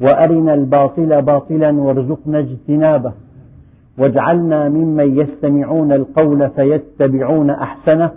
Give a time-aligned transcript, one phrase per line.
[0.00, 3.12] وأرنا الباطل باطلا وارزقنا اجتنابه.
[3.98, 8.10] واجعلنا ممن يستمعون القول فيتبعون أحسنه.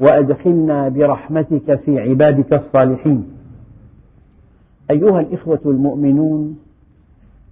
[0.00, 3.24] وأدخلنا برحمتك في عبادك الصالحين.
[4.90, 6.58] أيها الإخوة المؤمنون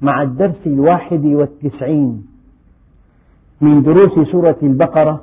[0.03, 2.27] مع الدرس الواحد والتسعين
[3.61, 5.23] من دروس سورة البقرة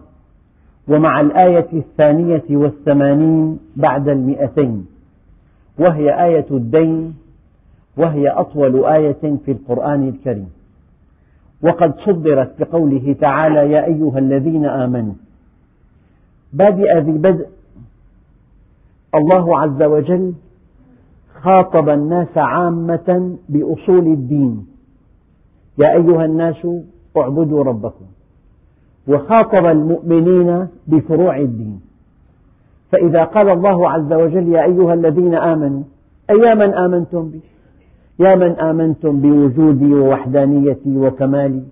[0.88, 4.86] ومع الآية الثانية والثمانين بعد المئتين
[5.80, 7.16] وهي آية الدين
[8.00, 10.50] وهي أطول آية في القرآن الكريم.
[11.62, 15.14] وقد صدرت بقوله تعالى يا أيها الذين آمنوا
[16.54, 17.48] بادئ ذي بدء
[19.16, 20.34] الله عز وجل
[21.42, 24.68] خاطب الناس عامة بأصول الدين.
[25.78, 26.68] يا أيها الناس
[27.18, 28.06] اعبدوا ربكم
[29.08, 31.82] وخاطب المؤمنين بفروع الدين.
[32.92, 35.84] فإذا قال الله عز وجل يا أيها الذين آمنوا
[36.30, 37.42] أي يا من آمنتم بي
[38.20, 41.64] يا من آمنتم بوجودي ووحدانيتي وكمالي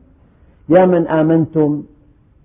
[0.70, 1.84] يا من آمنتم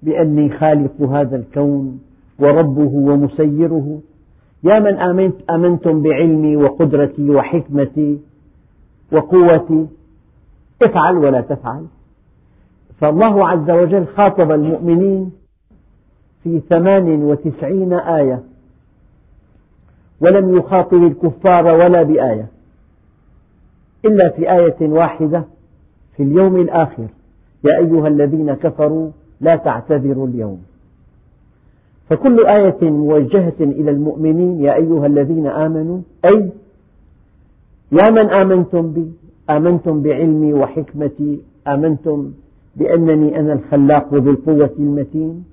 [0.03, 2.01] بأني خالق هذا الكون
[2.39, 4.01] وربه ومسيره
[4.65, 8.21] يا من آمنت آمنتم بعلمي وقدرتي وحكمتي
[9.13, 9.87] وقوتي
[10.83, 11.85] افعل ولا تفعل.
[13.01, 15.33] فالله عز وجل خاطب المؤمنين
[16.43, 18.43] في ثمان وتسعين آية
[20.21, 22.47] ولم يخاطب الكفار ولا بآية.
[24.05, 25.45] إلا في آية واحدة
[26.17, 27.07] في اليوم الآخر.
[27.65, 30.63] يا أيها الذين كفروا لا تعتذروا اليوم.
[32.11, 36.51] فكل آية موجهة إلى المؤمنين يا أيها الذين آمنوا أي
[37.93, 39.13] يا من آمنتم بي
[39.51, 42.33] آمنتم بعلمي وحكمتي آمنتم
[42.77, 45.45] بأنني أنا الخلاق ذو القوة المتين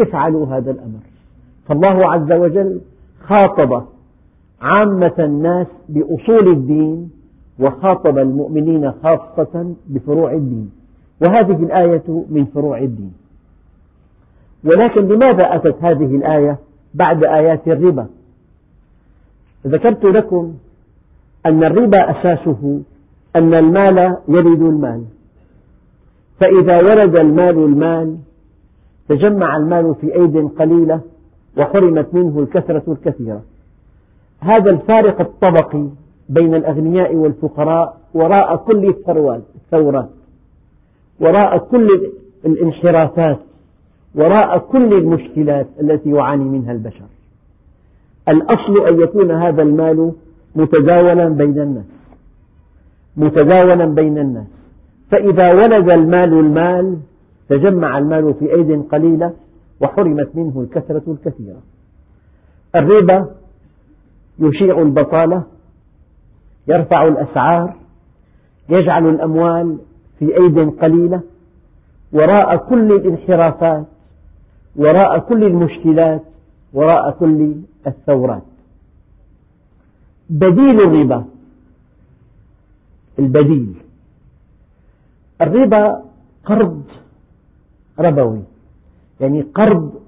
[0.00, 1.00] افعلوا هذا الأمر.
[1.68, 2.80] فالله عز وجل
[3.20, 3.84] خاطب
[4.60, 7.10] عامة الناس بأصول الدين
[7.60, 10.70] وخاطب المؤمنين خاصة بفروع الدين.
[11.20, 13.12] وهذه الآية من فروع الدين.
[14.64, 16.58] ولكن لماذا أتت هذه الآية
[16.94, 18.06] بعد آيات الربا؟
[19.66, 20.54] ذكرت لكم
[21.46, 22.80] أن الربا أساسه
[23.36, 25.04] أن المال يلد المال.
[26.40, 28.16] فإذا ولد المال المال
[29.08, 31.00] تجمع المال في أيد قليلة
[31.58, 33.42] وحرمت منه الكثرة الكثيرة.
[34.40, 35.86] هذا الفارق الطبقي
[36.30, 40.10] بين الأغنياء والفقراء وراء كل الثورات
[41.20, 42.10] وراء كل
[42.46, 43.38] الانحرافات
[44.14, 47.04] وراء كل المشكلات التي يعاني منها البشر.
[48.28, 50.12] الأصل أن يكون هذا المال
[50.56, 51.84] متداولا بين الناس
[53.16, 54.46] متداولا بين الناس.
[55.10, 56.98] فإذا ولد المال المال
[57.48, 59.32] تجمع المال في أيد قليلة
[59.80, 61.62] وحرمت منه الكثرة الكثيرة.
[62.76, 63.26] الربا
[64.38, 65.42] يشيع البطالة
[66.70, 67.74] يرفع الأسعار
[68.68, 69.78] يجعل الأموال
[70.18, 71.22] في أيد قليلة
[72.12, 73.86] وراء كل الانحرافات
[74.76, 76.22] وراء كل المشكلات
[76.72, 77.54] وراء كل
[77.86, 78.42] الثورات.
[80.30, 81.24] بديل الربا.
[83.18, 83.74] البديل.
[85.40, 86.02] الربا
[86.44, 86.82] قرض
[87.98, 88.42] ربوي
[89.20, 90.00] يعني قرض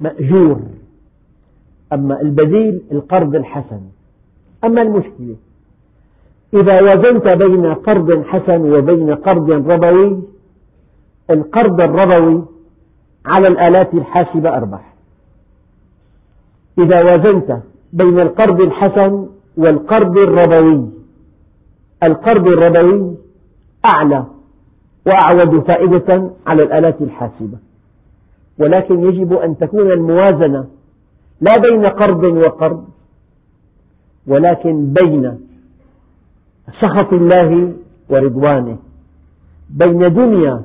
[0.00, 0.60] مأجور.
[1.92, 3.80] أما البديل القرض الحسن.
[4.64, 5.36] أما المشكلة.
[6.54, 10.22] إذا وزنت بين قرض حسن وبين قرض ربوي
[11.30, 12.44] القرض الربوي
[13.26, 14.94] على الآلات الحاسبة أربح
[16.78, 17.58] إذا وزنت
[17.92, 20.90] بين القرض الحسن والقرض الربوي
[22.02, 23.16] القرض الربوي
[23.94, 24.24] أعلى
[25.06, 27.58] وأعود فائدة على الآلات الحاسبة.
[28.58, 30.66] ولكن يجب أن تكون الموازنة
[31.40, 32.84] لا بين قرض وقرض
[34.26, 35.40] ولكن بين
[36.80, 37.72] سخط الله
[38.10, 38.76] ورضوانه.
[39.70, 40.62] بين دنيا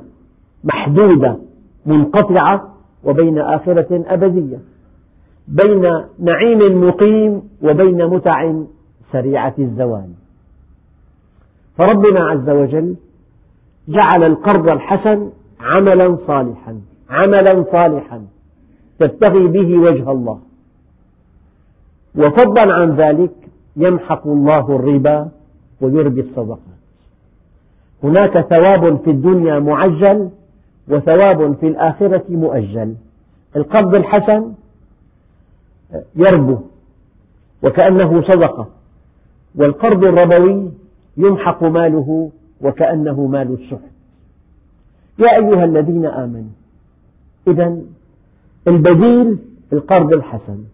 [0.64, 1.36] محدودة
[1.86, 2.74] منقطعة
[3.04, 4.58] وبين آخرة أبدية.
[5.48, 5.82] بين
[6.18, 8.52] نعيم مقيم وبين متع
[9.12, 10.10] سريعة الزوال.
[11.78, 12.96] فربنا عز وجل
[13.88, 15.30] جعل القرض الحسن
[15.60, 16.80] عملا صالحا
[17.10, 18.26] عملا صالحا.
[18.98, 20.38] تبتغي به وجه الله.
[22.16, 23.32] وفضلا عن ذلك
[23.76, 25.28] يمحق الله الربا
[25.80, 26.58] ويربي الصدقات
[28.02, 30.30] هناك ثواب في الدنيا معجل
[30.88, 32.94] وثواب في الآخرة مؤجل.
[33.56, 34.52] القرض الحسن
[36.16, 36.58] يربو
[37.62, 38.68] وكأنه صدقة
[39.54, 40.70] والقرض الربوي
[41.16, 42.30] يمحق ماله
[42.60, 43.90] وكأنه مال السحت
[45.18, 46.50] يا أيها الذين آمنوا
[47.48, 47.78] إذا
[48.68, 49.38] البديل
[49.72, 50.64] القرض الحسن.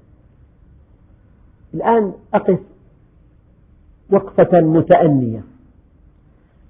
[1.74, 2.58] الآن أقف
[4.12, 5.44] وقفة متأنية.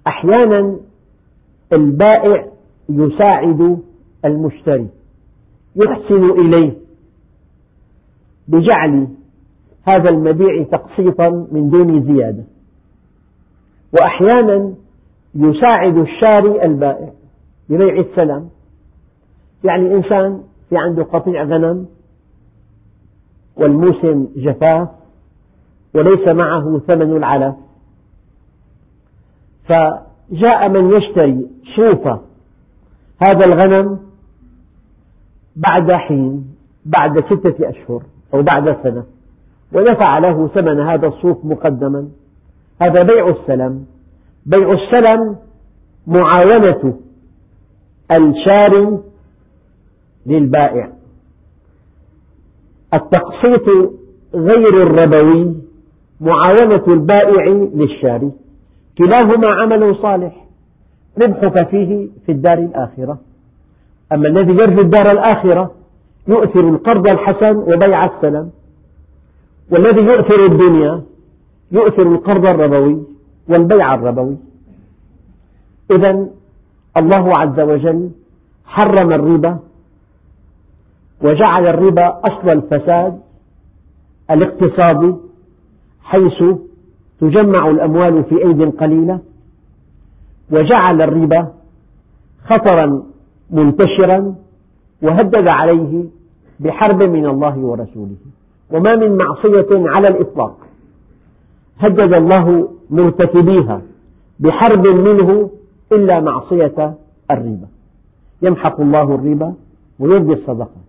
[0.06, 0.76] أحيانا
[1.72, 2.46] البائع
[2.88, 3.78] يساعد
[4.24, 4.88] المشتري
[5.76, 6.72] يحسن إليه
[8.48, 9.08] بجعل
[9.88, 12.44] هذا المبيع تقسيطا من دون زيادة.
[13.92, 14.74] وأحيانا
[15.34, 17.12] يساعد الشاري البائع
[17.68, 18.48] ببيع السلام.
[19.64, 21.86] يعني إنسان في عنده قطيع غنم
[23.56, 24.88] والموسم جفاف
[25.94, 27.54] وليس معه ثمن العلف
[29.64, 31.46] فجاء من يشتري
[31.76, 32.06] صوف
[33.26, 33.98] هذا الغنم
[35.56, 36.54] بعد حين
[36.84, 38.02] بعد ستة أشهر
[38.34, 39.04] أو بعد سنة
[39.72, 42.08] ودفع له ثمن هذا الصوف مقدما.
[42.82, 43.86] هذا بيع السلم.
[44.46, 45.36] بيع السلم
[46.06, 46.98] معاونة
[48.10, 48.98] الشاري
[50.26, 50.92] للبائع.
[52.94, 53.92] التقسيط
[54.34, 55.61] غير الربوي
[56.22, 58.30] معاونة البائع للشاري.
[58.98, 60.46] كلاهما عمل صالح.
[61.22, 63.18] ربحك فيه في الدار الآخرة.
[64.12, 65.74] أما الذي يرجو الدار الآخرة
[66.28, 68.50] يؤثر القرض الحسن وبيع السلم.
[69.70, 71.02] والذي يؤثر الدنيا
[71.72, 73.02] يؤثر القرض الربوي
[73.48, 74.36] والبيع الربوي.
[75.90, 76.26] إذا
[76.96, 78.10] الله عز وجل
[78.66, 79.58] حرم الربا
[81.22, 83.20] وجعل الربا أصل الفساد
[84.30, 85.14] الاقتصادي
[86.02, 86.44] حيث
[87.20, 89.18] تجمع الأموال في أيد قليلة
[90.50, 91.48] وجعل الربا
[92.44, 93.02] خطرا
[93.50, 94.34] منتشرا
[95.02, 96.04] وهدد عليه
[96.60, 98.16] بحرب من الله ورسوله.
[98.70, 100.56] وما من معصية على الإطلاق.
[101.78, 103.82] هدد الله مرتكبيها
[104.40, 105.50] بحرب منه
[105.92, 106.94] إلا معصية
[107.30, 107.68] الربا.
[108.42, 109.54] يمحق الله الربا
[109.98, 110.82] ويرضي الصدقات.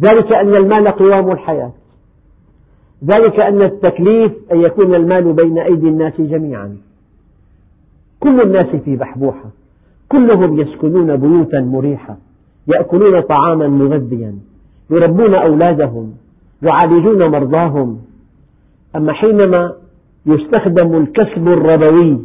[0.00, 1.72] ذلك أن المال قوام الحياة.
[3.04, 6.76] ذلك أن التكليف أن يكون المال بين أيدي الناس جميعا.
[8.20, 9.50] كل الناس في بحبوحة.
[10.08, 12.16] كلهم يسكنون بيوتا مريحة.
[12.68, 14.34] يأكلون طعاما مغذيا.
[14.90, 16.12] يربون أولادهم.
[16.62, 17.98] يعالجون مرضاهم.
[18.96, 19.72] أما حينما
[20.26, 22.18] يستخدم الكسب الربوي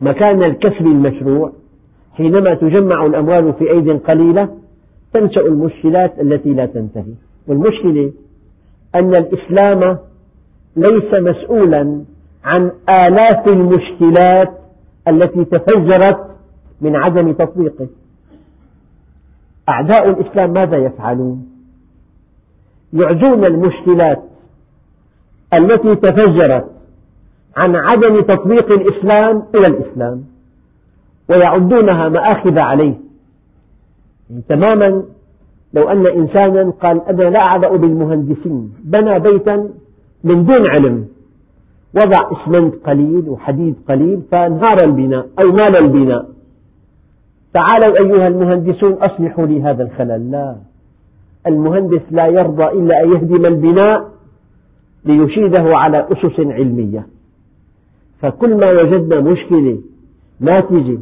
[0.00, 1.52] مكان الكسب المشروع
[2.12, 4.48] حينما تجمع الأموال في أيد قليلة
[5.12, 7.14] تنشأ المشكلات التي لا تنتهي.
[7.46, 8.12] والمشكلة
[8.94, 9.98] أن الإسلام
[10.76, 12.04] ليس مسؤولا
[12.44, 14.58] عن آلاف المشكلات
[15.08, 16.26] التي تفجرت
[16.80, 17.86] من عدم تطبيقه
[19.68, 21.48] أعداء الإسلام ماذا يفعلون؟
[22.92, 24.22] يعزون المشكلات
[25.54, 26.70] التي تفجرت
[27.56, 30.24] عن عدم تطبيق الإسلام إلى الإسلام
[31.28, 32.94] ويعدونها مآخذ عليه
[34.30, 35.02] يعني تماما
[35.74, 39.70] لو أن إنسانا قال أنا لا أعبأ بالمهندسين بنى بيتا
[40.24, 41.06] من دون علم
[41.94, 46.26] وضع إسمنت قليل وحديد قليل فانهار البناء أو مال البناء
[47.54, 50.30] تعالوا أيها المهندسون أصلحوا لي هذا الخلل.
[50.30, 50.56] لا.
[51.46, 54.08] المهندس لا يرضى إلا أن يهدم البناء
[55.04, 57.06] ليشيده على أسس علمية.
[58.22, 59.78] فكل ما وجدنا مشكلة
[60.40, 60.98] ناتجة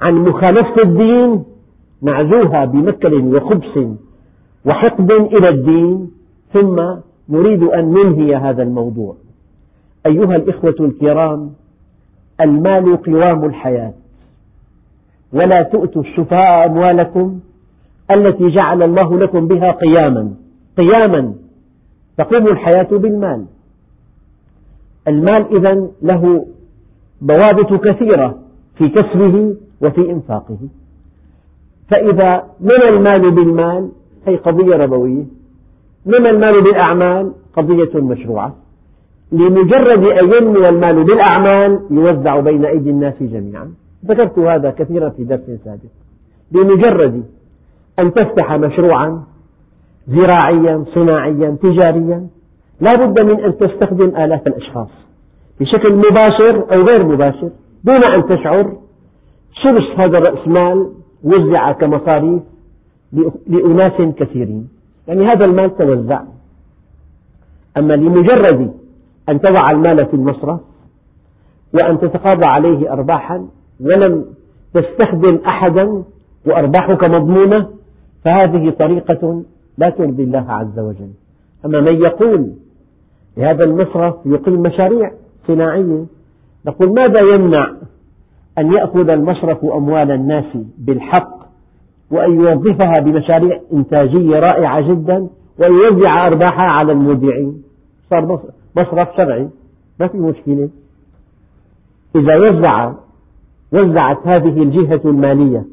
[0.00, 1.44] عن مخالفة الدين
[2.02, 3.78] نعزوها بمكر وخبث
[4.64, 6.10] وحقد إلى الدين
[6.52, 6.82] ثم
[7.28, 9.16] نريد أن ننهي هذا الموضوع.
[10.06, 11.52] أيها الإخوة الكرام
[12.40, 13.94] المال قوام الحياة.
[15.32, 17.40] ولا تؤتوا السفهاء أموالكم
[18.10, 20.34] التي جعل الله لكم بها قياما.
[20.76, 21.34] قياما
[22.16, 23.46] تقوم الحياة بالمال.
[25.08, 26.46] المال إذا له
[27.24, 28.38] ضوابط كثيرة
[28.78, 30.58] في كسبه وفي إنفاقه.
[31.90, 33.90] فإذا من المال بالمال
[34.26, 35.24] هي قضية ربوية
[36.06, 38.54] من المال بالأعمال قضية مشروعة.
[39.32, 43.72] لمجرد أن ينمو المال بالأعمال يوزع بين أيدي الناس جميعا.
[44.06, 45.92] ذكرت هذا كثيرا في درس سابق.
[46.52, 47.24] بمجرد
[47.98, 49.22] أن تفتح مشروعا
[50.08, 52.26] زراعيا صناعيا تجاريا
[52.80, 54.90] لا بد من أن تستخدم آلاف الأشخاص.
[55.60, 57.50] بشكل مباشر أو غير مباشر
[57.84, 58.76] دون أن تشعر.
[59.62, 60.88] ثلث هذا الرأس مال
[61.24, 62.42] وزع كمصاريف
[63.46, 64.68] لأناس كثيرين.
[65.08, 66.22] يعني هذا المال توزع.
[67.76, 68.72] أما لمجرد
[69.28, 70.60] أن تضع المال في المصرف
[71.74, 73.46] وأن تتقاضى عليه أرباحا
[73.80, 74.24] ولم
[74.74, 76.02] تستخدم أحدا
[76.46, 77.68] وأرباحك مضمونة
[78.24, 79.42] فهذه طريقة
[79.78, 81.10] لا ترضي الله عز وجل.
[81.64, 82.52] أما من يقول
[83.36, 85.12] لهذا المصرف يقيم مشاريع
[85.46, 86.04] صناعية
[86.66, 87.72] نقول ماذا يمنع
[88.58, 91.38] أن يأخذ المصرف أموال الناس بالحق
[92.10, 97.62] وأن يوظفها بمشاريع إنتاجية رائعة جدا وأن يوزع أرباحها على المودعين.
[98.10, 98.40] صار
[98.76, 99.48] مصرف شرعي
[100.00, 100.68] ما في مشكلة.
[102.16, 102.92] إذا وزع
[103.72, 105.64] وزعت هذه الجهة المالية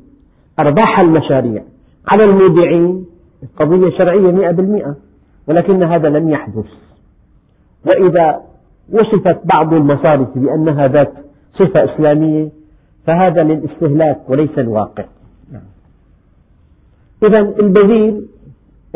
[0.59, 1.63] أرباح المشاريع
[2.13, 3.05] على المودعين
[3.57, 4.95] قضية شرعية مئة بالمئة
[5.47, 6.65] ولكن هذا لم يحدث.
[7.85, 8.41] وإذا
[8.93, 11.13] وصفت بعض المصارف بأنها ذات
[11.59, 12.49] صفة إسلامية
[13.07, 15.05] فهذا للاستهلاك وليس الواقع.
[17.23, 18.27] إذا البديل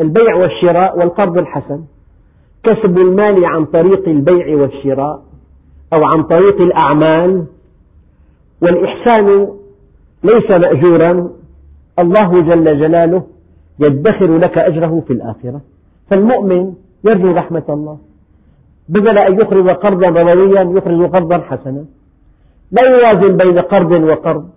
[0.00, 1.84] البيع والشراء والقرض الحسن
[2.62, 5.22] كسب المال عن طريق البيع والشراء
[5.92, 7.44] أو عن طريق الأعمال
[8.62, 9.48] والإحسان
[10.24, 11.30] ليس مأجورا
[11.98, 13.22] الله جل جلاله
[13.78, 15.60] يدخر لك أجره في الآخرة.
[16.10, 16.74] فالمؤمن
[17.04, 17.98] يرجو رحمة الله
[18.88, 21.84] بدل أن يقرض قرضا ربويا يقرض قرضا حسنا.
[22.72, 24.48] لا يوازن بين قرض وقرض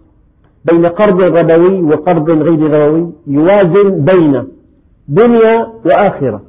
[0.66, 4.44] بين قرض ربوي وقرض غير ربوي يوازن بين
[5.08, 6.42] دنيا وآخرة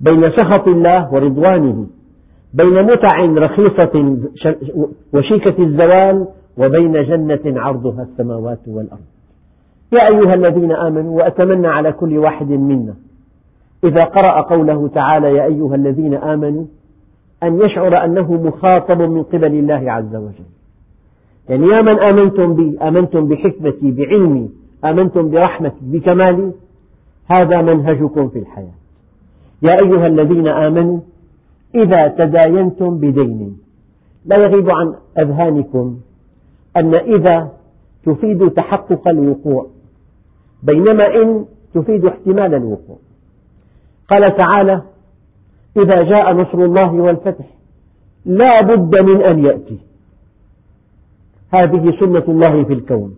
[0.00, 1.86] بين سخط الله ورضوانه
[2.54, 4.16] بين متع رخيصة
[5.14, 6.26] وشيكة الزوال
[6.58, 9.08] وبين جنة عرضها السماوات والأرض.
[9.92, 12.94] يا أيها الذين آمنوا وأتمنى على كل واحد منا
[13.84, 16.64] إذا قرأ قوله تعالى يا أيها الذين آمنوا
[17.42, 20.51] أن يشعر أنه مخاطب من قبل الله عز وجل.
[21.52, 24.50] يعني يا من آمنتم بي آمنتم بحكمتي بعلمي
[24.84, 26.52] آمنتم برحمتي بكمالي
[27.26, 28.74] هذا منهجكم في الحياة.
[29.62, 31.00] يا أيها الذين آمنوا
[31.74, 33.58] إذا تداينتم بدين
[34.26, 35.98] لا يغيب عن أذهانكم
[36.76, 37.52] أن إذا
[38.04, 39.66] تفيد تحقق الوقوع
[40.62, 41.44] بينما إن
[41.74, 42.96] تفيد احتمال الوقوع.
[44.08, 44.82] قال تعالى
[45.76, 47.44] إذا جاء نصر الله والفتح
[48.24, 49.91] لا بد من أن يأتي.
[51.54, 53.14] هذه سنة الله في الكون.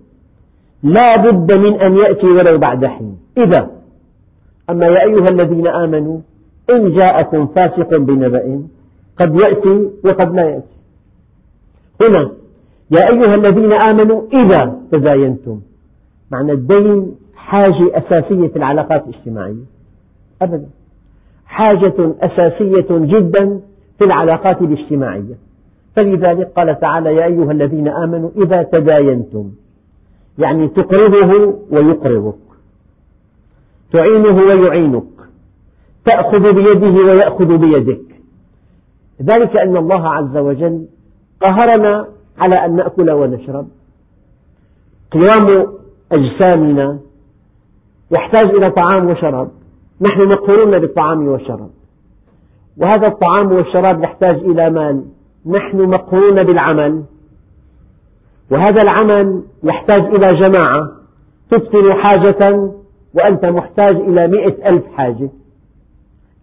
[0.83, 3.19] لا بد من أن يأتي ولو بعد حين.
[3.39, 3.71] إذا
[4.71, 6.19] أما يا أيها الذين آمنوا
[6.71, 8.63] إن جاءكم فاسق بنبأ
[9.19, 10.75] قد يأتي وقد لا يأتي.
[12.01, 12.31] هنا
[12.91, 15.61] يا أيها الذين آمنوا إذا تداينتم
[16.31, 19.65] معنى الدين حاجة أساسية في العلاقات الاجتماعية.
[20.43, 20.67] أبدا.
[21.47, 23.61] حاجة أساسية جدا
[23.99, 25.35] في العلاقات الاجتماعية.
[25.97, 29.51] فلذلك قال تعالى يا أيها الذين آمنوا إذا تداينتم
[30.39, 32.35] يعني تقرضه ويقرضك
[33.93, 35.05] تعينه ويعينك
[36.05, 38.01] تأخذ بيده ويأخذ بيدك.
[39.23, 40.87] ذلك أن الله عز وجل
[41.41, 42.09] قهرنا
[42.39, 43.69] على أن نأكل ونشرب.
[45.13, 45.67] قيام
[46.13, 46.99] أجسامنا
[48.11, 49.51] يحتاج إلى طعام وشراب.
[50.01, 51.71] نحن مقهورون بالطعام والشراب.
[52.77, 55.05] وهذا الطعام والشراب يحتاج إلى مال.
[55.47, 57.05] نحن مقهورون بالعمل.
[58.51, 60.93] وهذا العمل يحتاج إلى جماعة.
[61.51, 62.71] تبطل حاجة
[63.15, 65.31] وأنت محتاج إلى مئة ألف حاجة.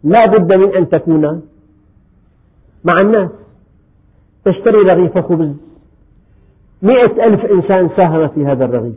[0.04, 1.42] لا بد من أن تكون
[2.84, 3.30] مع الناس.
[4.46, 5.56] تشتري رغيف خبز.
[6.82, 8.96] مئة ألف إنسان ساهم في هذا الرغيف.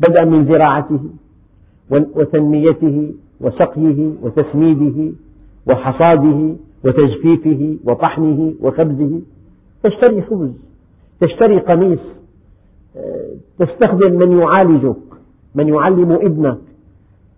[0.00, 1.00] بدءا من زراعته
[1.90, 5.12] وتنميته وسقيه وتسميده
[5.66, 9.20] وحصاده وتجفيفه وطحنه وخبزه.
[9.82, 10.52] تشتري خبز
[11.20, 12.00] تشتري قميص
[13.58, 14.96] تستخدم من يعالجك
[15.54, 16.58] من يعلم ابنك.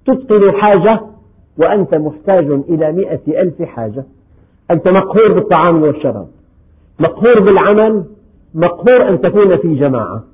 [0.06, 1.00] تبطل حاجة
[1.58, 4.04] وأنت محتاج إلى مئة ألف حاجة.
[4.70, 6.28] أنت مقهور بالطعام والشراب
[7.00, 8.04] مقهور بالعمل
[8.54, 10.24] مقهور أن تكون في جماعة.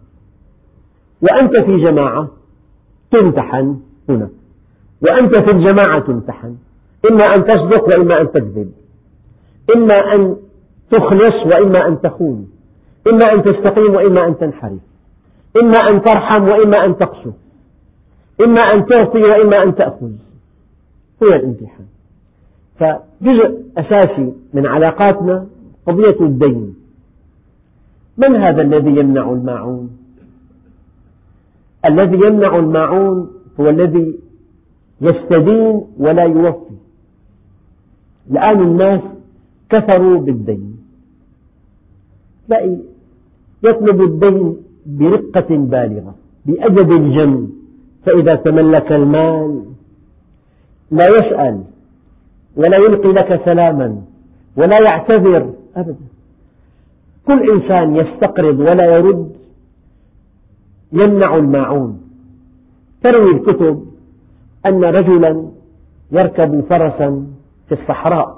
[1.23, 2.29] وأنت في جماعة
[3.11, 4.31] تمتحن هنا
[5.03, 6.57] وأنت في الجماعة تمتحن.
[7.11, 8.73] إما أن تصدق وإما أن تكذب.
[9.77, 10.37] إما أن
[10.91, 12.51] تخلص وإما أن تخون
[13.09, 14.81] إما أن تستقيم وإما أن تنحرف
[15.63, 17.31] إما أن ترحم وإما أن تقسو
[18.41, 20.11] إما أن تعطي وإما أن تأخذ.
[21.23, 21.87] هو الامتحان.
[22.79, 25.47] فجزء أساسي من علاقاتنا
[25.87, 26.75] قضية الدين.
[28.19, 29.91] من هذا الذي يمنع الماعون؟
[31.85, 34.19] الذي يمنع الماعون هو الذي
[35.01, 36.75] يستدين ولا يوفي.
[38.31, 39.01] الآن الناس
[39.71, 40.79] كفروا بالدين.
[43.65, 44.57] يطلب الدين
[44.87, 46.15] برقة بالغة
[46.47, 47.49] بأدب الجم
[48.05, 49.65] فإذا تملك المال
[50.91, 51.65] لا يسأل
[52.57, 54.03] ولا يلقي لك سلاما
[54.57, 56.07] ولا يعتذر أبدا.
[57.27, 59.33] كل إنسان يستقرض ولا يرد
[60.93, 62.01] يمنع الماعون.
[63.03, 63.85] تروي الكتب
[64.67, 65.49] أن رجلا
[66.13, 67.27] يركب فرسا
[67.69, 68.38] في الصحراء.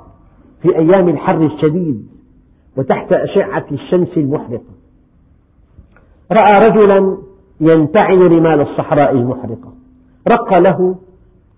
[0.62, 2.08] في أيام الحر الشديد
[2.76, 4.74] وتحت أشعة الشمس المحرقة.
[6.32, 7.18] رأى رجلا
[7.60, 9.72] ينتعل رمال الصحراء المحرقة.
[10.28, 10.96] رق له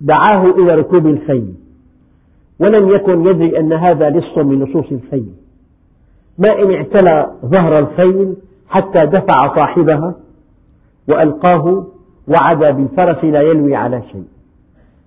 [0.01, 1.55] دعاه إلى ركوب الخيل.
[2.61, 5.33] ولم يكن يدري أن هذا لص من لصوص الخيل.
[6.39, 8.37] ما إن اعتلى ظهر الخيل
[8.69, 10.15] حتى دفع صاحبها
[11.09, 11.87] وألقاه
[12.29, 14.25] وعد بالفرس لا يلوي على شيء.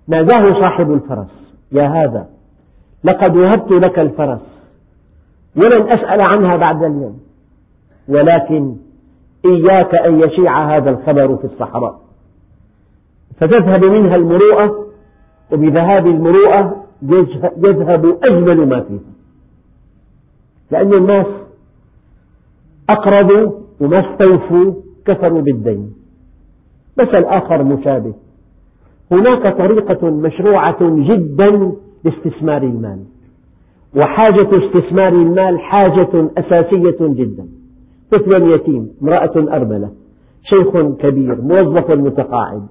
[0.08, 2.35] ناداه صاحب الفرس يا هذا
[3.06, 4.40] لقد وهبت لك الفرس.
[5.56, 7.20] ولن أسأل عنها بعد اليوم.
[8.08, 8.76] ولكن
[9.44, 12.00] إياك أن يشيع هذا الخبر في الصحراء.
[13.40, 14.86] فتذهب منها المروءة
[15.52, 16.84] وبذهاب المروءة
[17.56, 19.12] يذهب أجمل ما فيها.
[20.70, 21.26] لأن الناس
[22.90, 24.74] أقرضوا وما استوفوا
[25.06, 25.94] كفروا بالدين.
[26.98, 28.14] مثل آخر مشابه.
[29.12, 31.72] هناك طريقة مشروعة جدا
[32.06, 32.98] لاستثمار المال.
[33.96, 37.46] وحاجة استثمار المال حاجة أساسية جدا.
[38.12, 39.90] طفل يتيم امرأة أرملة
[40.42, 42.66] شيخ كبير موظف متقاعد.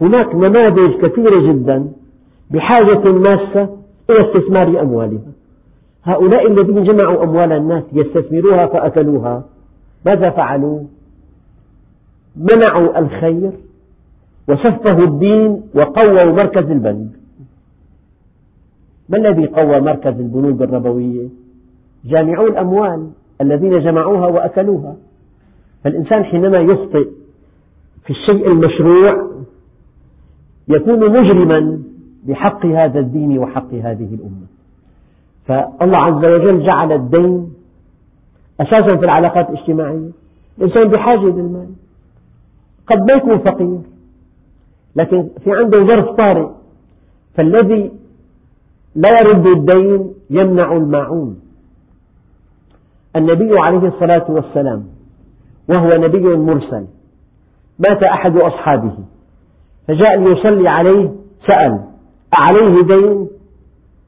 [0.00, 1.88] هناك نماذج كثيرة جدا
[2.50, 3.68] بحاجة ماسة
[4.10, 5.32] إلى استثمار أموالها.
[6.04, 9.44] هؤلاء الذين جمعوا أموال الناس يستثمروها فأكلوها.
[10.06, 10.80] ماذا فعلوا؟
[12.36, 13.50] منعوا الخير
[14.48, 17.08] وسفهوا الدين وقووا مركز البنك.
[19.08, 21.28] ما الذي قوى مركز البنوك الربوية؟
[22.04, 23.10] جامعو الأموال
[23.40, 24.96] الذين جمعوها وأكلوها.
[25.84, 27.08] فالإنسان حينما يخطئ
[28.04, 29.30] في الشيء المشروع
[30.68, 31.82] يكون مجرما
[32.24, 34.46] بحق هذا الدين وحق هذه الأمة.
[35.44, 37.52] فالله عز وجل جعل الدين
[38.60, 40.10] أساسا في العلاقات الاجتماعية.
[40.58, 41.68] الإنسان بحاجة للمال
[42.86, 43.78] قد ما يكون فقير
[44.96, 46.48] لكن في عنده ظرف طارئ
[47.34, 47.90] فالذي
[48.96, 51.40] لا يرد الدين يمنع الماعون.
[53.16, 54.86] النبي عليه الصلاة والسلام
[55.68, 56.86] وهو نبي مرسل.
[57.78, 58.98] مات أحد أصحابه.
[59.88, 61.14] فجاء ليصلي عليه
[61.46, 61.84] سأل
[62.40, 63.28] أعليه دين؟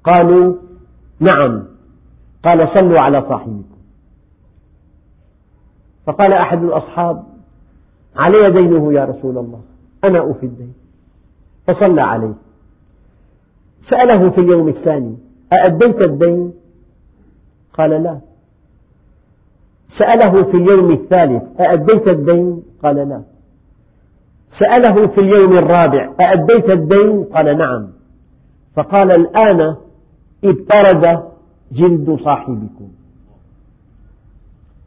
[0.04, 0.54] قالوا
[1.20, 1.64] نعم.
[2.44, 3.78] قال صلوا على صاحبكم.
[6.06, 7.22] فقال أحد الأصحاب
[8.16, 9.60] علي دينه يا رسول الله
[10.04, 10.74] أنا أوفي الدين.
[11.66, 12.34] فصلى عليه.
[13.90, 15.16] سأله في اليوم الثاني
[15.52, 16.52] أأديت الدين؟
[17.72, 18.20] قال لا.
[19.98, 23.22] سأله في اليوم الثالث أأديت الدين؟ قال لا.
[24.58, 27.88] سأله في اليوم الرابع أأديت الدين؟ قال نعم.
[28.76, 29.76] فقال الآن
[30.44, 31.22] ابترد
[31.72, 32.88] جلد صاحبكم.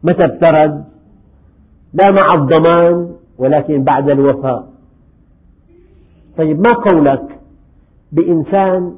[0.04, 0.84] متى ابترد
[1.94, 4.68] لا مع الضمان ولكن بعد الوفاء
[6.38, 7.41] طيب ما قولك؟
[8.12, 8.96] بإنسان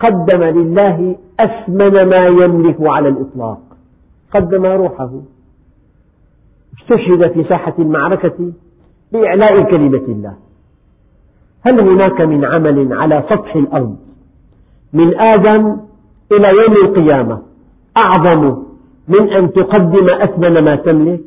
[0.00, 3.60] قدم لله أثمن ما يملك على الإطلاق.
[4.34, 5.10] قدم روحه.
[6.80, 8.52] استشهد في ساحة المعركة
[9.12, 10.34] بإعلاء كلمة الله.
[11.66, 13.96] هل هناك من عمل على سطح الأرض
[14.92, 15.76] من آدم
[16.32, 17.42] إلى يوم القيامة
[17.96, 18.62] أعظم
[19.08, 21.20] من أن تقدم أثمن ما تملك؟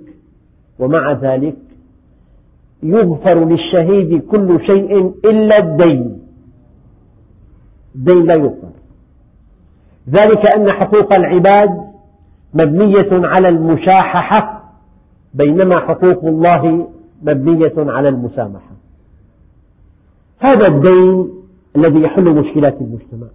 [0.79, 1.55] ومع ذلك
[2.83, 6.22] يغفر للشهيد كل شيء إلا الدين.
[7.95, 8.69] الدين لا يغفر
[10.09, 11.93] ذلك أن حقوق العباد
[12.53, 14.63] مبنية على المشاححة
[15.33, 16.87] بينما حقوق الله
[17.23, 18.71] مبنية على المسامحة.
[20.39, 21.29] هذا الدين
[21.75, 23.27] الذي يحل مشكلات المجتمع.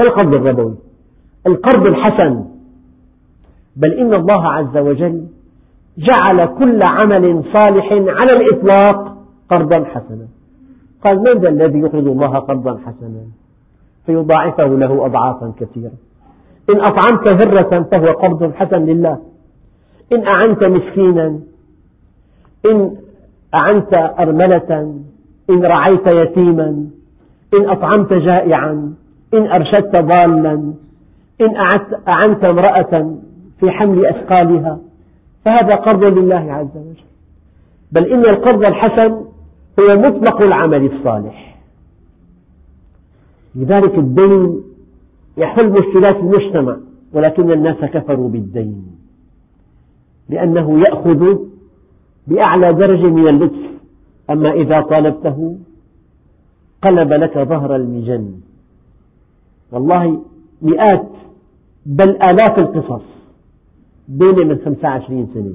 [0.00, 0.74] القرض الربوي
[1.46, 2.44] القرض الحسن.
[3.76, 5.26] بل إن الله عز وجل
[5.98, 9.16] جعل كل عمل صالح على الإطلاق
[9.50, 10.26] قرضا حسنا.
[11.04, 13.39] قال من ذا الذي يقرض الله قرضا حسنا؟
[14.06, 15.92] فيضاعفه له أضعافا كثيرة
[16.70, 19.18] إن أطعمت هرة فهو قرض حسن لله.
[20.12, 21.38] إن أعنت مسكينا
[22.66, 22.96] إن
[23.62, 24.94] أعنت أرملة
[25.50, 26.86] إن رعيت يتيما
[27.54, 28.94] إن أطعمت جائعا
[29.34, 30.72] إن أرشدت ضالا
[31.40, 31.56] إن
[32.08, 33.14] أعنت امرأة
[33.60, 34.78] في حمل أثقالها.
[35.44, 37.04] فهذا قرض لله عز وجل.
[37.92, 39.12] بل إن القرض الحسن
[39.80, 41.49] هو مطلق العمل الصالح.
[43.54, 44.62] لذلك الدين
[45.36, 46.76] يحل مشكلات المجتمع
[47.12, 48.84] ولكن الناس كفروا بالدين
[50.28, 51.38] لأنه يأخذ
[52.26, 53.70] بأعلى درجة من اللطف.
[54.30, 55.58] أما إذا طالبته
[56.82, 58.32] قلب لك ظهر المجن
[59.72, 60.22] والله
[60.62, 61.08] مئات
[61.86, 63.04] بل آلاف القصص
[64.08, 65.54] دولة من 25 سنة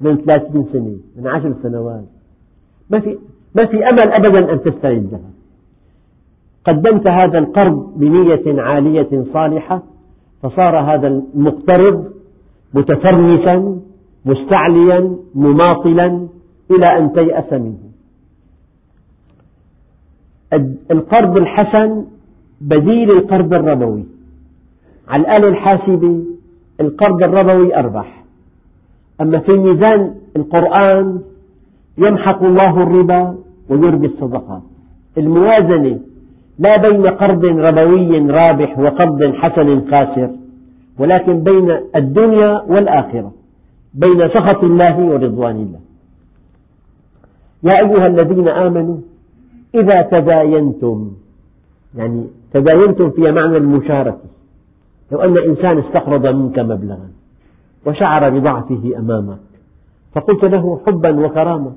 [0.00, 2.04] من 30 سنة من عشر سنوات.
[2.90, 3.18] ما في
[3.54, 5.20] ما في أمل أبدا أن تستردها
[6.66, 9.82] قدمت هذا القرض بنية عالية صالحة
[10.42, 12.12] فصار هذا المقترض
[12.74, 13.80] متفرسا
[14.24, 16.28] مستعليا مماطلا
[16.70, 17.78] إلى أن تيأس منه.
[20.90, 22.04] القرض الحسن
[22.60, 24.04] بديل القرض الربوي.
[25.08, 26.24] على الآلة الحاسبة
[26.80, 28.24] القرض الربوي أربح
[29.20, 31.20] أما في ميزان القرآن
[31.98, 33.36] يمحق الله الربا
[33.68, 34.62] ويربي الصدقات.
[35.18, 36.00] الموازنة
[36.64, 40.30] لا بين قرض ربوي رابح وقرض حسن خاسر
[40.98, 43.32] ولكن بين الدنيا والآخرة
[43.94, 45.80] بين سخط الله ورضوان الله.
[47.62, 48.96] يا أيها الذين آمنوا
[49.74, 51.12] إذا تداينتم
[51.94, 54.28] يعني تداينتم في معنى المشاركة
[55.12, 57.08] لو أن إنسان استقرض منك مبلغا
[57.86, 59.38] وشعر بضعفه أمامك
[60.14, 61.72] فقلت له حبا وكرامة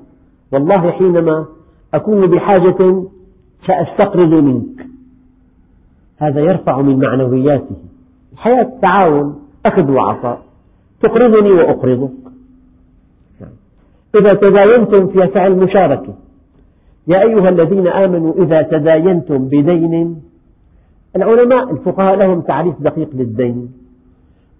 [0.52, 1.46] والله حينما
[1.94, 3.02] أكون بحاجة
[3.66, 4.86] سأستقرض منك.
[6.18, 7.76] هذا يرفع من معنوياته.
[8.32, 10.42] الحياة تعاون أخذ وعطاء
[11.02, 12.10] تقرضني وأقرضك.
[14.14, 16.14] إذا تداينتم في فعل مشاركة
[17.08, 20.22] يا أيها الذين آمنوا إذا تداينتم بدين
[21.16, 23.72] العلماء الفقهاء لهم تعريف دقيق للدين.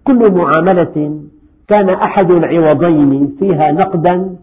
[0.03, 1.21] كل معاملة
[1.67, 4.35] كان أحد العوضين فيها نقدا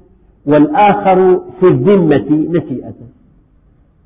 [0.47, 3.04] والآخر في الذمة نسيئة.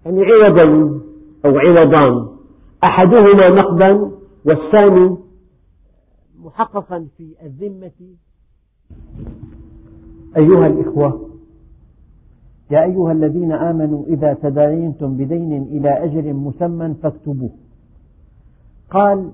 [0.08, 1.00] يعني عوضين
[1.44, 2.28] أو عوضان.
[2.84, 4.10] أحدهما نقدا
[4.44, 5.16] والثاني
[6.44, 7.90] محققا في الذمة.
[10.36, 11.28] أيها الإخوة
[12.70, 17.50] يا أيها الذين آمنوا إذا تداينتم بدين إلى أجل مسمى فاكتبوه.
[18.90, 19.30] قال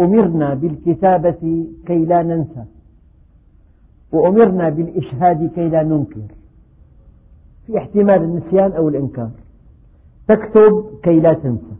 [0.00, 2.64] أمرنا بالكتابة كي لا ننسى
[4.12, 6.34] وأمرنا بالإشهاد كي لا ننكر
[7.66, 9.30] في احتمال النسيان أو الإنكار.
[10.30, 11.74] تكتب كي لا تنسى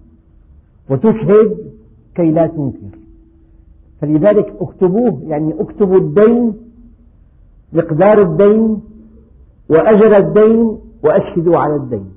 [0.91, 1.57] وتشهد
[2.15, 2.99] كي لا تنكر.
[4.01, 6.55] فلذلك اكتبوه يعني اكتبوا الدين
[7.73, 8.81] مقدار الدين
[9.69, 12.11] وأجل الدين وأشهدوا على الدين.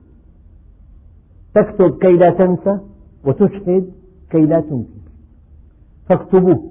[1.55, 2.79] تكتب كي لا تنسى
[3.25, 3.91] وتشهد
[4.29, 5.03] كي لا تنكر.
[6.09, 6.63] فاكتبوه.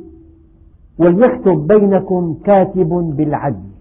[0.99, 3.73] وليكتب بينكم كاتب بالعدل.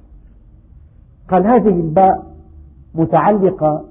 [1.29, 2.35] قال هذه الباء
[2.95, 3.90] متعلقة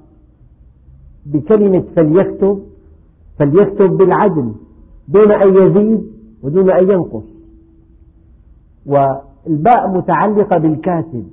[1.25, 2.63] بكلمة فليكتب
[3.39, 4.53] فليكتب بالعدل
[5.07, 6.11] دون أن يزيد
[6.43, 7.23] ودون أن ينقص.
[8.85, 11.27] والباء متعلقة بالكاتب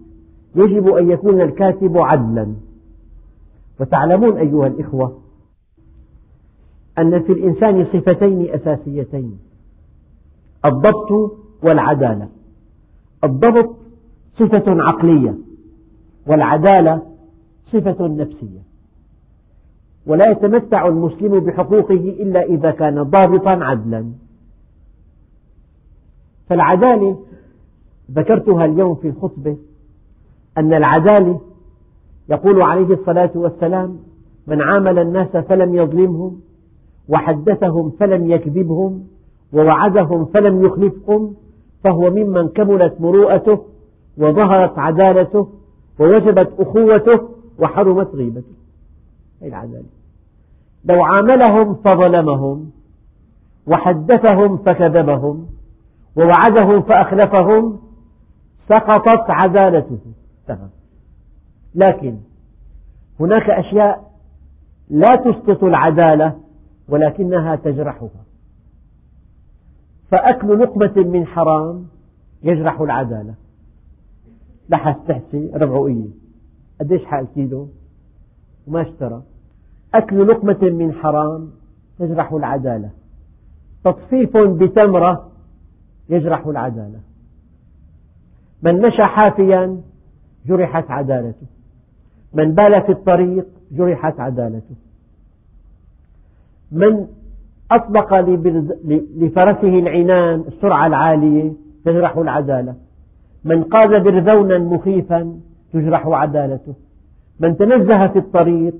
[0.57, 2.55] يجب أن يكون الكاتب عدلا.
[3.81, 5.19] وتعلمون أيها الإخوة
[6.99, 9.39] أن في الإنسان صفتين أساسيتين
[10.65, 12.29] الضبط والعدالة.
[13.25, 13.77] الضبط
[14.39, 15.35] صفة عقلية
[16.27, 17.03] والعدالة
[17.73, 18.68] صفة نفسية.
[20.09, 24.13] ولا يتمتع المسلم بحقوقه إلا إذا كان ضابطا عدلا.
[26.49, 27.19] فالعدالة
[28.11, 29.57] ذكرتها اليوم في الخطبة
[30.59, 31.41] أن العدالة
[32.29, 33.99] يقول عليه الصلاة والسلام
[34.47, 36.41] من عامل الناس فلم يظلمهم
[37.09, 39.05] وحدثهم فلم يكذبهم
[39.53, 41.35] ووعدهم فلم يخلفهم
[41.85, 43.65] فهو ممن كملت مروءته
[44.19, 45.49] وظهرت عدالته
[46.01, 48.55] ووجبت أخوته وحرمت غيبته.
[49.43, 49.98] هذه العدالة.
[50.85, 52.71] لو عاملهم فظلمهم
[53.67, 55.47] وحدثهم فكذبهم
[56.17, 57.79] ووعدهم فأخلفهم
[58.69, 59.99] سقطت عدالته.
[61.75, 62.19] لكن
[63.21, 64.11] هناك أشياء
[64.91, 66.41] لا تسقط العدالة
[66.89, 68.25] ولكنها تجرحها.
[70.11, 71.87] فأكل لقمة من حرام
[72.43, 73.35] يجرح العدالة.
[74.69, 76.09] لحس تحسي ربعوية.
[76.81, 77.69] قديش حق الكيلو
[78.67, 79.23] وما اشترى.
[79.95, 81.51] أكل لقمة من حرام
[82.01, 82.91] يجرح العدالة.
[83.85, 85.31] تطفيف بتمرة
[86.09, 86.99] يجرح العدالة.
[88.63, 89.81] من مشى حافيا
[90.47, 91.47] جرحت عدالته.
[92.35, 94.75] من بال في الطريق جرحت عدالته.
[96.73, 97.07] من
[97.71, 98.15] أطلق
[99.17, 101.53] لفرسه العنان السرعة العالية
[101.85, 102.75] تجرح العدالة.
[103.45, 105.41] من قاد برذونا مخيفا
[105.73, 106.75] تجرح عدالته.
[107.41, 108.75] من تنزه في الطريق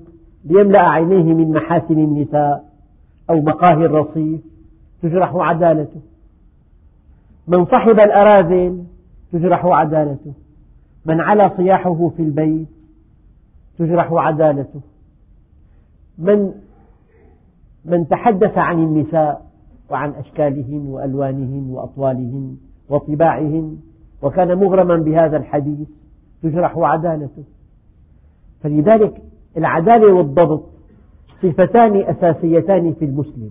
[0.45, 2.65] ليملأ عينيه من محاسن النساء
[3.31, 4.41] أو مقاهي الرصيف
[5.03, 6.01] تجرح عدالته.
[7.49, 8.85] من صحب الأراذل
[9.33, 10.33] تجرح عدالته.
[11.07, 12.69] من علا صياحه في البيت
[13.79, 14.81] تجرح عدالته.
[16.19, 16.53] من
[17.85, 19.47] من تحدث عن النساء
[19.91, 22.57] وعن أشكالهن وألوانهن وأطوالهن
[22.89, 23.81] وطباعهم
[24.23, 25.89] وكان مغرما بهذا الحديث
[26.43, 27.45] تجرح عدالته.
[28.63, 29.23] فلذلك
[29.59, 30.65] العدالة والضبط
[31.43, 33.51] صفتان أساسيتان في المسلم.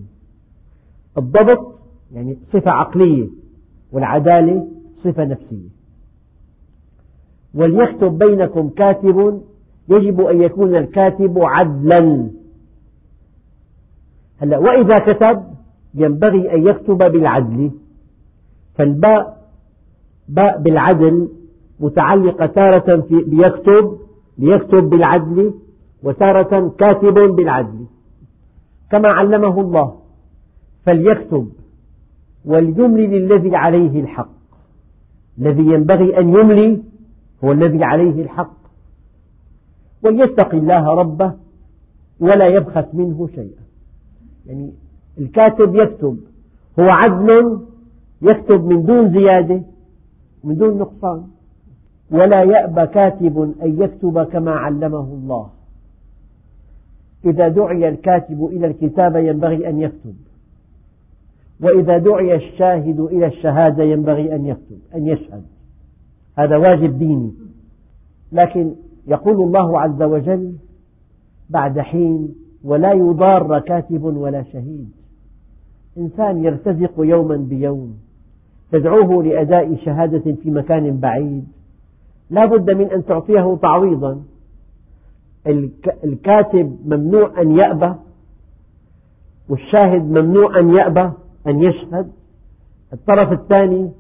[1.17, 1.79] الضبط
[2.13, 3.27] يعني صفة عقلية
[3.91, 4.67] والعدالة
[5.03, 5.69] صفة نفسية.
[7.53, 9.41] وليكتب بينكم كاتب
[9.89, 12.29] يجب أن يكون الكاتب عدلا.
[14.37, 15.43] هلا وإذا كتب
[15.93, 17.71] ينبغي أن يكتب بالعدل.
[18.75, 19.37] فالباء
[20.29, 21.29] باء بالعدل
[21.79, 23.97] متعلقة تارة بيكتب
[24.37, 25.53] ليكتب بالعدل.
[26.03, 27.85] وتارة كاتب بالعدل.
[28.91, 29.99] كما علمه الله
[30.85, 31.49] فليكتب
[32.45, 34.37] وليملي للذي عليه الحق.
[35.39, 36.83] الذي ينبغي أن يملي
[37.43, 38.57] هو الذي عليه الحق.
[40.03, 41.33] وليتق الله ربه
[42.19, 43.63] ولا يبخس منه شيئا.
[44.45, 44.73] يعني
[45.17, 46.17] الكاتب يكتب
[46.79, 47.59] هو عدل
[48.21, 49.61] يكتب من دون زيادة
[50.43, 51.23] من دون نقصان.
[52.11, 55.56] ولا يأبى كاتب أن يكتب كما علمه الله.
[57.25, 60.15] إذا دعي الكاتب إلى الكتابة ينبغي أن يكتب.
[61.61, 65.43] وإذا دعي الشاهد إلى الشهادة ينبغي أن يكتب أن يشهد.
[66.37, 67.31] هذا واجب ديني.
[68.31, 68.75] لكن
[69.07, 70.53] يقول الله عز وجل
[71.49, 74.91] بعد حين ولا يضار كاتب ولا شهيد.
[75.97, 77.97] إنسان يرتزق يوما بيوم
[78.71, 81.47] تدعوه لأداء شهادة في مكان بعيد.
[82.29, 84.21] لا بد من أن تعطيه تعويضا.
[86.03, 87.93] الكاتب ممنوع أن يأبى
[89.49, 91.11] والشاهد ممنوع أن يأبى
[91.47, 92.11] أن يشهد.
[92.93, 93.91] الطرف الثاني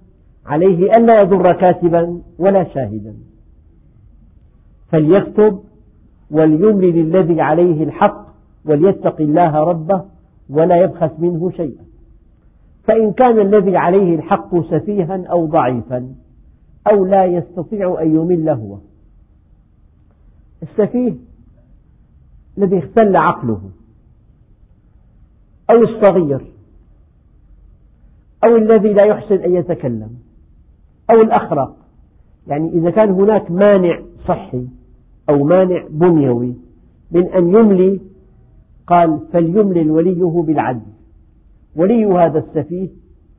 [0.45, 3.13] عليه ألا يضر كاتبا ولا شاهدا.
[4.91, 5.59] فليكتب
[6.31, 8.27] وليملي للذي عليه الحق
[8.65, 10.03] وليتق الله ربه
[10.49, 11.83] ولا يبخس منه شيئا.
[12.83, 16.07] فإن كان الذي عليه الحق سفيها أو ضعيفا
[16.91, 18.77] أو لا يستطيع أن يمل هو.
[20.63, 21.13] السفيه
[22.57, 23.61] الذي اختل عقله.
[25.69, 26.41] أو الصغير.
[28.43, 30.09] أو الذي لا يحسن أن يتكلم.
[31.11, 31.75] أو الأخرق.
[32.47, 34.67] يعني إذا كان هناك مانع صحي
[35.29, 36.53] أو مانع بنيوي
[37.11, 37.99] من أن يملي
[38.87, 40.81] قال فليملل وليه بالعدل.
[41.75, 42.89] ولي هذا السفيه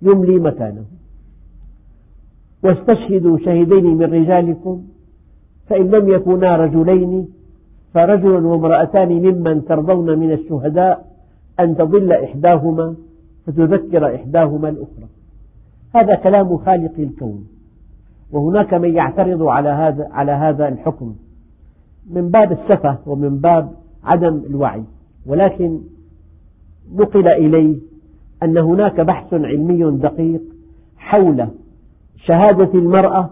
[0.03, 0.85] يملي مكانه.
[2.65, 4.85] واستشهدوا شهدين من رجالكم
[5.69, 7.29] فإن لم يكونا رجلين
[7.95, 11.07] فرجل وامرأتان ممن ترضون من الشهداء
[11.61, 12.95] أن تضل إحداهما
[13.47, 15.09] فتذكر إحداهما الأخرى.
[15.95, 17.49] هذا كلام خالق الكون.
[18.33, 21.15] وهناك من يعترض على هذا على هذا الحكم.
[22.11, 23.73] من باب السفة ومن باب
[24.05, 24.83] عدم الوعي.
[25.27, 25.81] ولكن
[26.95, 27.79] نقل إلي
[28.43, 30.43] أن هناك بحث علمي دقيق
[30.97, 31.49] حول
[32.17, 33.31] شهادة المرأة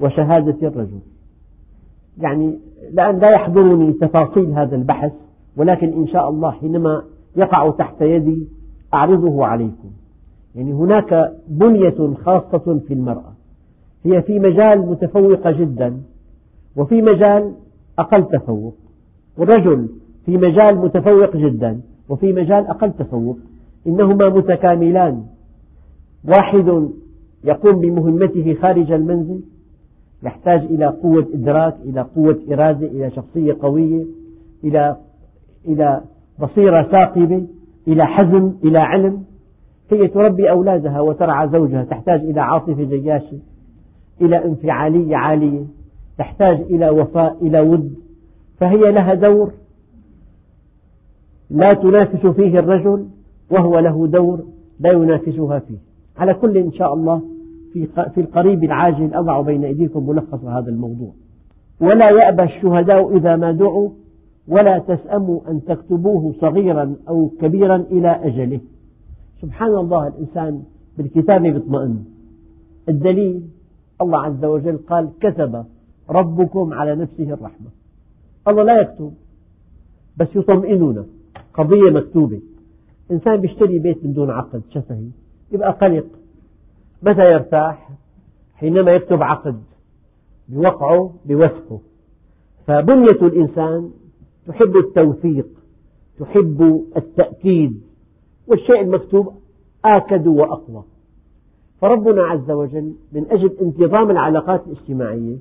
[0.00, 1.00] وشهادة الرجل.
[2.18, 2.58] يعني
[2.92, 5.12] الآن لا يحضرني تفاصيل هذا البحث
[5.56, 7.02] ولكن إن شاء الله حينما
[7.36, 8.48] يقع تحت يدي
[8.94, 9.90] أعرضه عليكم.
[10.54, 13.32] يعني هناك بنية خاصة في المرأة.
[14.04, 16.00] هي في مجال متفوقة جدا
[16.76, 17.52] وفي مجال
[17.98, 18.74] أقل تفوق.
[19.38, 19.88] والرجل
[20.26, 23.38] في مجال متفوق جدا وفي مجال أقل تفوق.
[23.86, 25.22] إنهما متكاملان.
[26.24, 26.88] واحد
[27.44, 29.40] يقوم بمهمته خارج المنزل
[30.22, 34.04] يحتاج إلى قوة إدراك إلى قوة إرادة إلى شخصية قوية
[34.64, 34.96] إلى
[35.68, 36.00] إلى
[36.40, 37.46] بصيرة ثاقبة
[37.88, 39.24] إلى حزم إلى علم.
[39.90, 43.38] هي تربي أولادها وترعى زوجها تحتاج إلى عاطفة جياشة
[44.20, 45.64] إلى انفعالية عالية
[46.18, 47.94] تحتاج إلى وفاء إلى ود.
[48.60, 49.52] فهي لها دور.
[51.50, 53.06] لا تنافس فيه الرجل
[53.50, 54.44] وهو له دور
[54.80, 55.78] لا ينافسها فيه.
[56.16, 57.22] على كل إن شاء الله
[58.14, 61.12] في القريب العاجل أضع بين أيديكم ملخص هذا الموضوع.
[61.80, 63.90] ولا يأبى الشهداء إذا ما دعوا
[64.48, 68.60] ولا تسأموا أن تكتبوه صغيرا أو كبيرا إلى أجله.
[69.42, 70.62] سبحان الله الإنسان
[70.98, 72.04] بالكتابة يطمئن
[72.88, 73.42] الدليل
[74.00, 75.64] الله عز وجل قال كتب
[76.10, 77.68] ربكم على نفسه الرحمة.
[78.48, 79.12] الله لا يكتب
[80.16, 81.04] بس يطمئننا
[81.54, 82.40] قضية مكتوبة.
[83.10, 85.06] إنسان بيشتري بيت من دون عقد شفهي؟
[85.52, 86.06] يبقى قلق.
[87.02, 87.88] متى يرتاح؟
[88.54, 89.62] حينما يكتب عقد
[90.48, 91.80] بوقعه بوثقه
[92.66, 93.90] فبنية الإنسان
[94.46, 95.46] تحب التوثيق
[96.20, 97.82] تحب التأكيد
[98.46, 99.32] والشيء المكتوب
[99.84, 100.84] آكد وأقوى.
[101.80, 105.36] فربنا عز وجل من أجل انتظام العلاقات الاجتماعية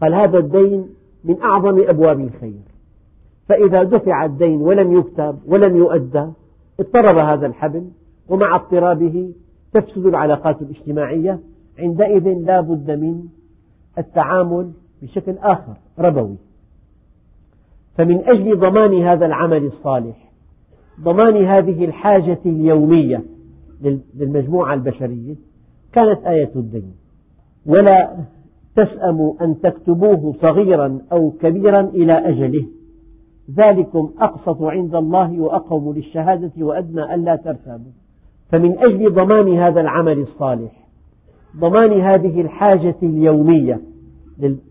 [0.00, 0.88] قال هذا الدين
[1.24, 2.60] من أعظم أبواب الخير.
[3.48, 6.26] فإذا دفع الدين ولم يكتب ولم يؤدى
[6.80, 7.90] اضطرب هذا الحبل
[8.28, 9.32] ومع اضطرابه
[9.72, 11.40] تفسد العلاقات الاجتماعية
[11.78, 13.22] عندئذ لا بد من
[13.98, 16.36] التعامل بشكل آخر ربوي.
[17.96, 20.30] فمن أجل ضمان هذا العمل الصالح
[21.00, 23.24] ضمان هذه الحاجة اليومية
[24.14, 25.34] للمجموعة البشرية
[25.92, 26.92] كانت آية الدين.
[27.66, 28.16] ولا
[28.76, 32.66] تسأموا أن تكتبوه صغيرا أو كبيرا إلى أجله.
[33.56, 37.92] ذلكم أقسط عند الله وأقوم للشهادة وأدنى ألا ترتابوا.
[38.50, 40.72] فمن أجل ضمان هذا العمل الصالح
[41.56, 43.80] ضمان هذه الحاجة اليومية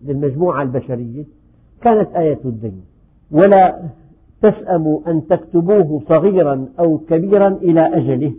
[0.02, 1.24] للمجموعة البشرية
[1.82, 2.82] كانت آية الدين.
[3.30, 3.82] ولا
[4.42, 8.32] تسأموا أن تكتبوه صغيرا أو كبيرا إلى أجله.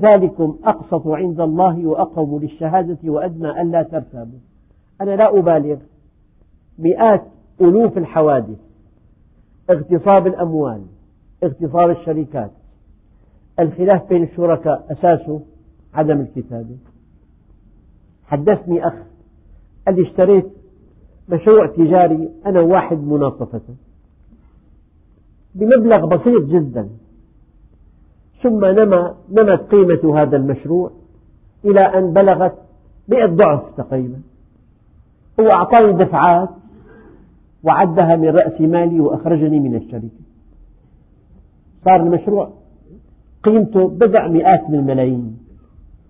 [0.00, 4.38] ذلكم أقسط عند الله وأقوم للشهادة وأدنى ألا ترتابوا.
[5.00, 5.76] أنا لا أبالغ
[6.78, 7.22] مئات
[7.60, 8.58] ألوف الحوادث
[9.70, 10.82] اغتصاب الأموال
[11.44, 12.50] اغتصاب الشركات
[13.60, 15.40] الخلاف بين الشركاء أساسه
[15.94, 16.76] عدم الكتابة.
[18.26, 18.94] حدثني أخ
[19.86, 20.46] قال لي اشتريت
[21.28, 23.60] مشروع تجاري أنا واحد مناصفة
[25.54, 26.88] بمبلغ بسيط جدا.
[28.42, 30.90] ثم نما نمت قيمة هذا المشروع
[31.64, 32.54] إلى أن بلغت
[33.08, 34.20] مئة ضعف تقريبا.
[35.40, 36.48] هو أعطاني دفعات
[37.64, 40.26] وعدها من رأس مالي وأخرجني من الشركة.
[41.84, 42.50] صار المشروع
[43.46, 45.38] قيمته بدأ مئات من الملايين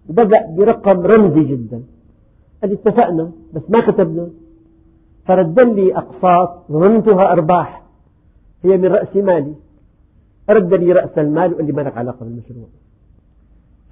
[0.08, 1.82] وبدأ برقم رمزي جدا.
[2.62, 4.28] قال اتفقنا بس ما كتبنا.
[5.24, 7.82] فرد لي أقساط ظننتها أرباح
[8.64, 9.54] هي من رأس مالي.
[10.50, 12.68] رد لي رأس المال وقال لي ما لك علاقة بالمشروع.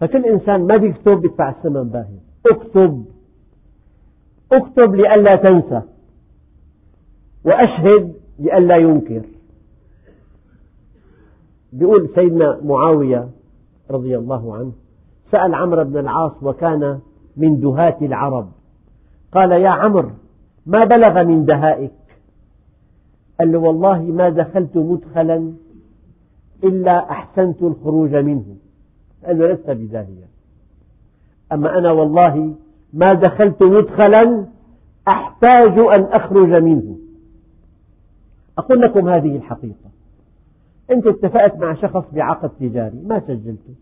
[0.01, 2.19] فكل إنسان ما بيكتب بيدفع الثمن باهظ
[2.51, 3.05] أكتب.
[4.53, 5.83] أكتب لئلا تنسى.
[7.45, 9.23] وأشهد لئلا ينكر.
[11.75, 13.29] بيقول سيدنا معاوية
[13.91, 14.73] رضي الله عنه
[15.33, 16.99] سأل عمرو بن العاص وكان
[17.37, 18.49] من دهاة العرب
[19.33, 20.11] قال يا عمرو
[20.67, 21.93] ما بلغ من دهائك؟
[23.39, 25.53] قال له والله ما دخلت مدخلا
[26.65, 28.57] إلا أحسنت الخروج منه.
[29.29, 30.29] له لست بداهيا
[31.53, 32.55] أما أنا والله
[32.93, 34.47] ما دخلت مدخلا
[35.09, 36.97] أحتاج أن أخرج منه.
[38.59, 39.94] أقول لكم هذه الحقيقة.
[40.91, 43.75] أنت اتفقت مع شخص بعقد تجاري ما سجلته.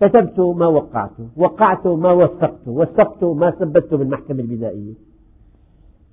[0.00, 4.94] كتبت ما وقعته وقعت ما وثقته وثقت ما ثبته بالمحكمة البدائية.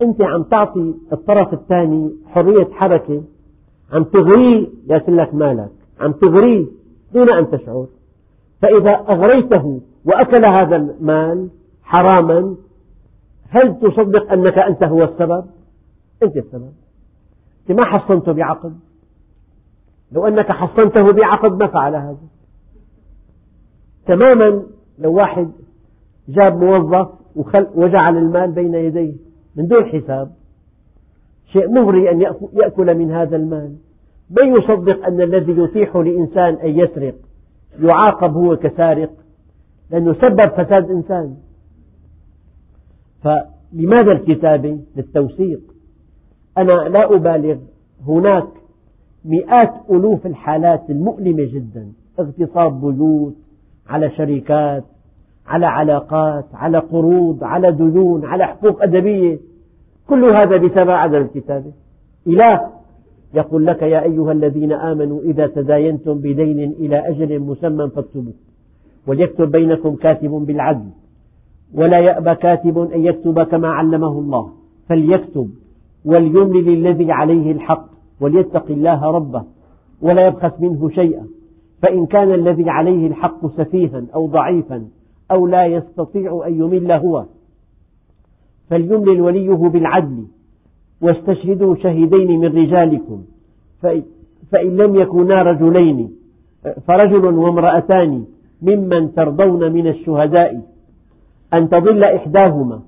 [0.02, 3.24] أنت عم تعطي الطرف الثاني حرية حركة
[3.91, 6.65] عم تغريه يأكل لك مالك عم تغريه
[7.13, 7.88] دون أن تشعر.
[8.62, 11.50] فإذا أغريته وأكل هذا المال
[11.84, 12.56] حراما
[13.50, 15.46] هل تصدق أنك أنت هو السبب؟
[16.24, 16.72] أنت السبب.
[17.69, 18.74] أنت ما حصنته بعقد.
[20.13, 22.17] لو أنك حصنته بعقد ما فعل هذا.
[24.06, 24.63] تماما
[24.99, 25.52] لو واحد
[26.30, 27.10] جاب موظف
[27.76, 29.13] وجعل المال بين يديه
[29.56, 30.32] من دون حساب
[31.52, 32.21] شيء مغري أن
[32.54, 33.76] يأكل من هذا المال.
[34.30, 37.15] من يصدق أن الذي يتيح لإنسان أن يسرق
[37.80, 39.12] يعاقب هو كسارق؟
[39.91, 41.36] لأنه سبب فساد إنسان.
[43.23, 45.62] فلماذا الكتابة للتوثيق؟
[46.58, 47.58] أنا لا أبالغ
[48.08, 48.47] هناك
[49.26, 51.88] مئات ألوف الحالات المؤلمة جدا.
[52.20, 53.36] اغتصاب بيوت
[53.90, 54.84] على شركات
[55.48, 59.40] على علاقات على قروض على ديون على حقوق أدبية.
[60.10, 61.72] كل هذا بسبب عدم الكتابة.
[62.28, 62.62] إله
[63.34, 68.34] يقول لك يا أيها الذين آمنوا إذا تداينتم بدين إلى أجل مسمى فاكتبوه.
[69.08, 70.90] وليكتب بينكم كاتب بالعدل.
[71.74, 74.50] ولا يأبى كاتب أن يكتب كما علمه الله.
[74.90, 75.50] فليكتب
[76.06, 77.92] وليملل الذي عليه الحق.
[78.21, 79.43] وليتق الله ربه
[80.02, 81.28] ولا يبخس منه شيئا
[81.82, 84.86] فإن كان الذي عليه الحق سفيها أو ضعيفا
[85.32, 87.26] أو لا يستطيع أن يمل هو
[88.69, 90.26] فليملل وليه بالعدل
[91.02, 93.23] واستشهدوا شهيدين من رجالكم
[94.52, 96.15] فإن لم يكونا رجلين
[96.88, 98.26] فرجل وامرأتان
[98.62, 100.62] ممن ترضون من الشهداء
[101.54, 102.81] أن تضل إحداهما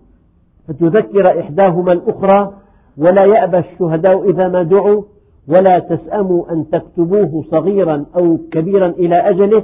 [0.67, 2.53] فتذكر إحداهما الأخرى
[2.97, 5.03] ولا يأبى الشهداء إذا ما دعوا
[5.47, 9.63] ولا تسأموا أن تكتبوه صغيرا أو كبيرا إلى أجله.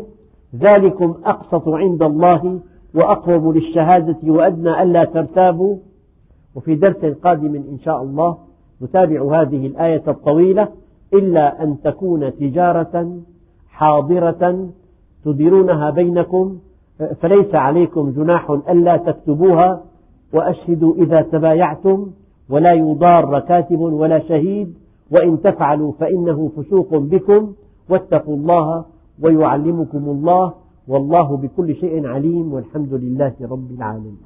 [0.55, 2.59] ذلكم أقسط عند الله
[2.95, 5.77] وأقرب للشهادة وأدنى ألا ترتابوا.
[6.55, 8.38] وفي درس قادم إن شاء الله
[8.82, 10.67] نتابع هذه الآية الطويلة
[11.13, 13.17] إلا أن تكون تجارة
[13.69, 14.69] حاضرة
[15.25, 16.57] تديرونها بينكم.
[17.21, 19.84] فليس عليكم جناح ألا تكتبوها
[20.34, 22.07] وأشهدوا إذا تبايعتم.
[22.49, 24.80] ولا يضار كاتب ولا شهيد
[25.12, 27.53] وإن تفعلوا فإنه فسوق بكم
[27.89, 28.86] واتقوا الله
[29.22, 30.53] ويعلمكم الله
[30.88, 34.18] والله بكل شيء عليم والحمد لله رب العالمين